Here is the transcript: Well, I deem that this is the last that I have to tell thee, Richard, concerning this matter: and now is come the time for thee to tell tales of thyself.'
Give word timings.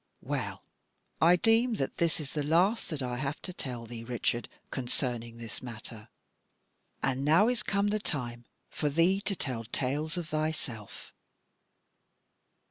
Well, 0.23 0.63
I 1.21 1.35
deem 1.35 1.75
that 1.75 1.97
this 1.97 2.19
is 2.19 2.33
the 2.33 2.41
last 2.41 2.89
that 2.89 3.03
I 3.03 3.17
have 3.17 3.39
to 3.43 3.53
tell 3.53 3.85
thee, 3.85 4.03
Richard, 4.03 4.49
concerning 4.71 5.37
this 5.37 5.61
matter: 5.61 6.09
and 7.03 7.23
now 7.23 7.47
is 7.47 7.61
come 7.61 7.89
the 7.89 7.99
time 7.99 8.45
for 8.71 8.89
thee 8.89 9.21
to 9.21 9.35
tell 9.35 9.63
tales 9.63 10.17
of 10.17 10.29
thyself.' 10.29 11.13